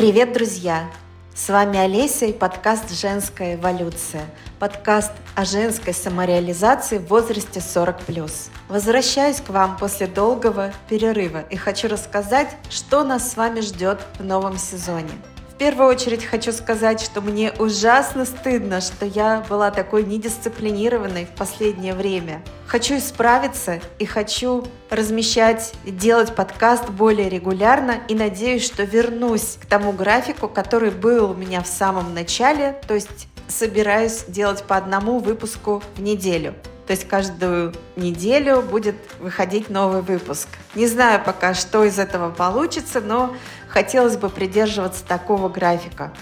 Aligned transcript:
Привет, 0.00 0.32
друзья! 0.32 0.90
С 1.34 1.50
вами 1.50 1.78
Олеся 1.78 2.24
и 2.24 2.32
подкаст 2.32 2.90
«Женская 2.90 3.56
эволюция». 3.56 4.24
Подкаст 4.58 5.12
о 5.34 5.44
женской 5.44 5.92
самореализации 5.92 6.96
в 6.96 7.08
возрасте 7.08 7.60
40+. 7.60 8.32
Возвращаюсь 8.70 9.42
к 9.42 9.50
вам 9.50 9.76
после 9.76 10.06
долгого 10.06 10.72
перерыва 10.88 11.44
и 11.50 11.56
хочу 11.56 11.86
рассказать, 11.86 12.48
что 12.70 13.04
нас 13.04 13.30
с 13.30 13.36
вами 13.36 13.60
ждет 13.60 14.00
в 14.18 14.24
новом 14.24 14.56
сезоне– 14.56 15.12
первую 15.60 15.90
очередь 15.90 16.24
хочу 16.24 16.52
сказать, 16.52 17.02
что 17.02 17.20
мне 17.20 17.52
ужасно 17.58 18.24
стыдно, 18.24 18.80
что 18.80 19.04
я 19.04 19.44
была 19.46 19.70
такой 19.70 20.04
недисциплинированной 20.04 21.26
в 21.26 21.36
последнее 21.36 21.92
время. 21.92 22.40
Хочу 22.66 22.96
исправиться 22.96 23.78
и 23.98 24.06
хочу 24.06 24.64
размещать, 24.88 25.74
делать 25.84 26.34
подкаст 26.34 26.88
более 26.88 27.28
регулярно 27.28 27.96
и 28.08 28.14
надеюсь, 28.14 28.64
что 28.64 28.84
вернусь 28.84 29.58
к 29.60 29.66
тому 29.66 29.92
графику, 29.92 30.48
который 30.48 30.90
был 30.92 31.32
у 31.32 31.34
меня 31.34 31.60
в 31.60 31.66
самом 31.66 32.14
начале, 32.14 32.80
то 32.88 32.94
есть 32.94 33.28
собираюсь 33.46 34.24
делать 34.28 34.62
по 34.62 34.78
одному 34.78 35.18
выпуску 35.18 35.82
в 35.94 36.00
неделю. 36.00 36.54
То 36.86 36.92
есть 36.92 37.06
каждую 37.06 37.72
неделю 37.96 38.62
будет 38.62 38.96
выходить 39.20 39.70
новый 39.70 40.02
выпуск. 40.02 40.48
Не 40.74 40.86
знаю 40.86 41.22
пока, 41.24 41.54
что 41.54 41.84
из 41.84 41.98
этого 41.98 42.30
получится, 42.30 43.00
но 43.00 43.34
хотелось 43.68 44.16
бы 44.16 44.28
придерживаться 44.28 45.04
такого 45.04 45.48
графика. 45.48 46.12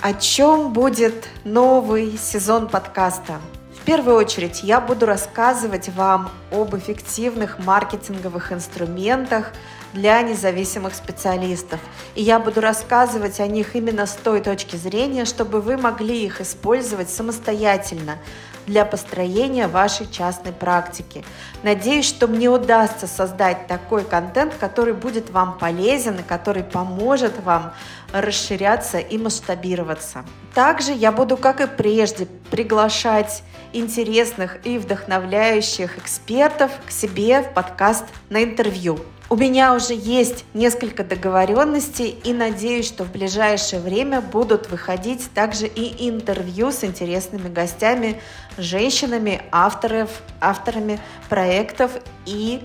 О 0.00 0.12
чем 0.14 0.72
будет 0.72 1.28
новый 1.44 2.16
сезон 2.18 2.68
подкаста? 2.68 3.40
В 3.78 3.84
первую 3.86 4.16
очередь 4.16 4.62
я 4.62 4.80
буду 4.80 5.06
рассказывать 5.06 5.88
вам 5.90 6.30
об 6.50 6.76
эффективных 6.76 7.58
маркетинговых 7.58 8.52
инструментах 8.52 9.52
для 9.96 10.20
независимых 10.20 10.94
специалистов. 10.94 11.80
И 12.14 12.22
я 12.22 12.38
буду 12.38 12.60
рассказывать 12.60 13.40
о 13.40 13.46
них 13.46 13.74
именно 13.74 14.06
с 14.06 14.14
той 14.14 14.40
точки 14.40 14.76
зрения, 14.76 15.24
чтобы 15.24 15.60
вы 15.62 15.78
могли 15.78 16.24
их 16.24 16.40
использовать 16.42 17.08
самостоятельно 17.08 18.18
для 18.66 18.84
построения 18.84 19.68
вашей 19.68 20.10
частной 20.10 20.52
практики. 20.52 21.24
Надеюсь, 21.62 22.04
что 22.04 22.26
мне 22.26 22.48
удастся 22.48 23.06
создать 23.06 23.68
такой 23.68 24.04
контент, 24.04 24.54
который 24.54 24.92
будет 24.92 25.30
вам 25.30 25.56
полезен 25.56 26.16
и 26.18 26.22
который 26.22 26.64
поможет 26.64 27.40
вам 27.42 27.72
расширяться 28.12 28.98
и 28.98 29.16
масштабироваться. 29.18 30.24
Также 30.52 30.92
я 30.92 31.10
буду, 31.10 31.36
как 31.36 31.60
и 31.60 31.66
прежде, 31.66 32.26
приглашать 32.50 33.42
интересных 33.72 34.58
и 34.66 34.78
вдохновляющих 34.78 35.98
экспертов 35.98 36.70
к 36.86 36.90
себе 36.90 37.42
в 37.42 37.54
подкаст 37.54 38.04
на 38.30 38.42
интервью. 38.42 38.98
У 39.28 39.34
меня 39.34 39.74
уже 39.74 39.92
есть 39.92 40.44
несколько 40.54 41.02
договоренностей 41.02 42.16
и 42.22 42.32
надеюсь, 42.32 42.86
что 42.86 43.02
в 43.02 43.10
ближайшее 43.10 43.82
время 43.82 44.20
будут 44.20 44.70
выходить 44.70 45.28
также 45.34 45.66
и 45.66 46.08
интервью 46.08 46.70
с 46.70 46.84
интересными 46.84 47.48
гостями, 47.48 48.20
женщинами, 48.56 49.42
авторов, 49.50 50.22
авторами 50.40 51.00
проектов 51.28 51.90
и 52.24 52.62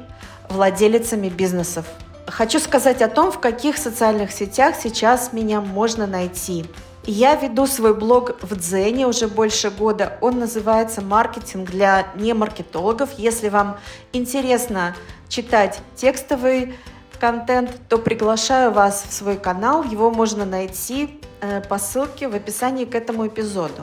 владелицами 0.49 1.29
бизнесов. 1.29 1.87
Хочу 2.27 2.59
сказать 2.59 3.01
о 3.01 3.07
том, 3.07 3.31
в 3.31 3.39
каких 3.39 3.77
социальных 3.77 4.31
сетях 4.31 4.75
сейчас 4.79 5.33
меня 5.33 5.61
можно 5.61 6.05
найти. 6.05 6.65
Я 7.05 7.35
веду 7.35 7.65
свой 7.65 7.95
блог 7.95 8.43
в 8.43 8.55
Дзене 8.55 9.07
уже 9.07 9.27
больше 9.27 9.71
года. 9.71 10.19
Он 10.21 10.37
называется 10.37 11.01
«Маркетинг 11.01 11.71
для 11.71 12.07
немаркетологов». 12.15 13.17
Если 13.17 13.49
вам 13.49 13.79
интересно 14.13 14.95
читать 15.27 15.81
текстовый 15.95 16.75
контент, 17.19 17.71
то 17.89 17.97
приглашаю 17.97 18.71
вас 18.71 19.03
в 19.07 19.13
свой 19.13 19.37
канал. 19.37 19.83
Его 19.83 20.11
можно 20.11 20.45
найти 20.45 21.19
э, 21.39 21.61
по 21.61 21.79
ссылке 21.79 22.27
в 22.27 22.35
описании 22.35 22.85
к 22.85 22.93
этому 22.93 23.27
эпизоду. 23.27 23.81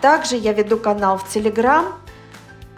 Также 0.00 0.36
я 0.36 0.54
веду 0.54 0.78
канал 0.78 1.18
в 1.18 1.28
Телеграм. 1.28 1.86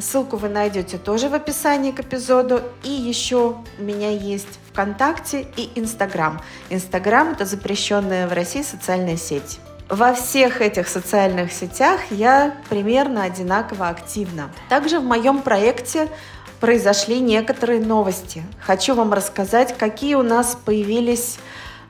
Ссылку 0.02 0.36
вы 0.36 0.48
найдете 0.48 0.98
тоже 0.98 1.28
в 1.28 1.34
описании 1.34 1.92
к 1.92 2.00
эпизоду. 2.00 2.60
И 2.82 2.90
еще 2.90 3.56
у 3.78 3.82
меня 3.82 4.10
есть 4.10 4.58
ВКонтакте 4.72 5.46
и 5.56 5.70
Инстаграм. 5.76 6.40
Инстаграм– 6.70 7.28
это 7.32 7.44
запрещенная 7.44 8.26
в 8.26 8.32
России 8.32 8.62
социальная 8.62 9.16
сеть. 9.16 9.60
Во 9.88 10.12
всех 10.12 10.60
этих 10.60 10.88
социальных 10.88 11.52
сетях 11.52 12.00
я 12.10 12.56
примерно 12.68 13.22
одинаково 13.22 13.88
активна. 13.88 14.50
Также 14.68 14.98
в 14.98 15.04
моем 15.04 15.41
проекте 15.41 16.08
произошли 16.58 17.20
некоторые 17.20 17.80
новости. 17.80 18.42
Хочу 18.60 18.94
вам 18.94 19.12
рассказать, 19.12 19.76
какие 19.78 20.16
у 20.16 20.22
нас 20.22 20.58
появились 20.64 21.38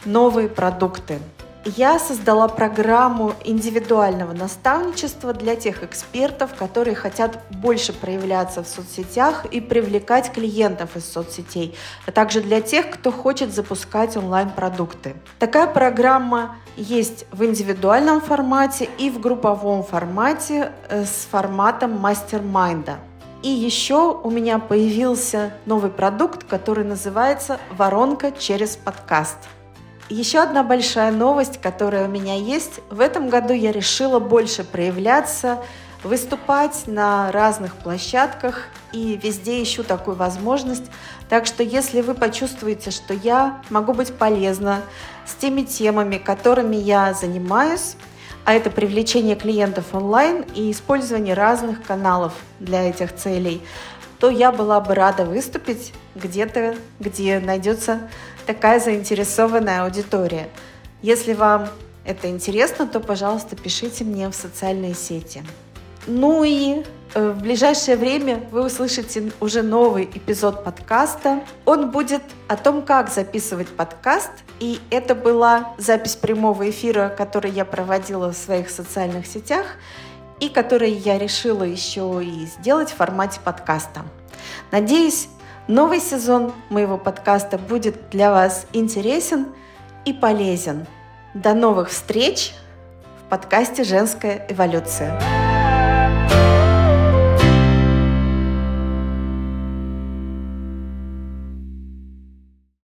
новые 0.04 0.48
продукты. 0.48 1.18
Я 1.64 2.00
создала 2.00 2.48
программу 2.48 3.34
индивидуального 3.44 4.32
наставничества 4.32 5.32
для 5.32 5.54
тех 5.54 5.84
экспертов, 5.84 6.54
которые 6.54 6.96
хотят 6.96 7.38
больше 7.50 7.92
проявляться 7.92 8.64
в 8.64 8.66
соцсетях 8.66 9.46
и 9.46 9.60
привлекать 9.60 10.32
клиентов 10.32 10.96
из 10.96 11.08
соцсетей, 11.08 11.76
а 12.04 12.10
также 12.10 12.40
для 12.40 12.60
тех, 12.60 12.90
кто 12.90 13.12
хочет 13.12 13.54
запускать 13.54 14.16
онлайн-продукты. 14.16 15.14
Такая 15.38 15.68
программа 15.68 16.56
есть 16.76 17.26
в 17.30 17.44
индивидуальном 17.44 18.20
формате 18.20 18.88
и 18.98 19.08
в 19.08 19.20
групповом 19.20 19.84
формате 19.84 20.72
э, 20.88 21.04
с 21.04 21.28
форматом 21.30 21.96
мастер-майнда. 21.96 22.96
И 23.44 23.48
еще 23.48 24.20
у 24.20 24.30
меня 24.30 24.58
появился 24.58 25.52
новый 25.66 25.92
продукт, 25.92 26.42
который 26.42 26.84
называется 26.84 27.60
«Воронка 27.70 28.32
через 28.32 28.74
подкаст». 28.76 29.38
Еще 30.12 30.40
одна 30.40 30.62
большая 30.62 31.10
новость, 31.10 31.58
которая 31.58 32.06
у 32.06 32.10
меня 32.10 32.34
есть. 32.34 32.80
В 32.90 33.00
этом 33.00 33.30
году 33.30 33.54
я 33.54 33.72
решила 33.72 34.18
больше 34.18 34.62
проявляться, 34.62 35.58
выступать 36.04 36.82
на 36.86 37.32
разных 37.32 37.76
площадках 37.76 38.66
и 38.92 39.16
везде 39.16 39.62
ищу 39.62 39.82
такую 39.82 40.14
возможность. 40.14 40.84
Так 41.30 41.46
что 41.46 41.62
если 41.62 42.02
вы 42.02 42.12
почувствуете, 42.12 42.90
что 42.90 43.14
я 43.14 43.62
могу 43.70 43.94
быть 43.94 44.12
полезна 44.12 44.82
с 45.24 45.34
теми 45.34 45.62
темами, 45.62 46.18
которыми 46.18 46.76
я 46.76 47.14
занимаюсь, 47.14 47.96
а 48.44 48.52
это 48.52 48.68
привлечение 48.68 49.34
клиентов 49.34 49.94
онлайн 49.94 50.44
и 50.54 50.72
использование 50.72 51.32
разных 51.32 51.82
каналов 51.82 52.34
для 52.60 52.82
этих 52.82 53.14
целей, 53.14 53.62
то 54.22 54.30
я 54.30 54.52
была 54.52 54.80
бы 54.80 54.94
рада 54.94 55.24
выступить 55.24 55.92
где-то, 56.14 56.76
где 57.00 57.40
найдется 57.40 58.08
такая 58.46 58.78
заинтересованная 58.78 59.82
аудитория. 59.82 60.48
Если 61.02 61.32
вам 61.32 61.68
это 62.04 62.30
интересно, 62.30 62.86
то, 62.86 63.00
пожалуйста, 63.00 63.56
пишите 63.56 64.04
мне 64.04 64.28
в 64.28 64.34
социальные 64.36 64.94
сети. 64.94 65.42
Ну 66.06 66.44
и 66.44 66.84
э, 67.14 67.30
в 67.32 67.42
ближайшее 67.42 67.96
время 67.96 68.44
вы 68.52 68.64
услышите 68.64 69.32
уже 69.40 69.62
новый 69.62 70.04
эпизод 70.04 70.62
подкаста. 70.62 71.40
Он 71.64 71.90
будет 71.90 72.22
о 72.46 72.56
том, 72.56 72.82
как 72.82 73.10
записывать 73.10 73.70
подкаст. 73.70 74.30
И 74.60 74.78
это 74.90 75.16
была 75.16 75.74
запись 75.78 76.14
прямого 76.14 76.70
эфира, 76.70 77.08
который 77.08 77.50
я 77.50 77.64
проводила 77.64 78.32
в 78.32 78.36
своих 78.36 78.70
социальных 78.70 79.26
сетях 79.26 79.66
и 80.42 80.48
который 80.48 80.90
я 80.90 81.18
решила 81.18 81.62
еще 81.62 82.20
и 82.20 82.46
сделать 82.46 82.90
в 82.90 82.96
формате 82.96 83.38
подкаста. 83.44 84.02
Надеюсь, 84.72 85.28
новый 85.68 86.00
сезон 86.00 86.52
моего 86.68 86.98
подкаста 86.98 87.58
будет 87.58 88.10
для 88.10 88.32
вас 88.32 88.66
интересен 88.72 89.46
и 90.04 90.12
полезен. 90.12 90.84
До 91.32 91.54
новых 91.54 91.90
встреч 91.90 92.54
в 93.24 93.30
подкасте 93.30 93.84
«Женская 93.84 94.44
эволюция». 94.48 95.41